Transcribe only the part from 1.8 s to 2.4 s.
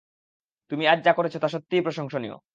প্রশংসনীয়।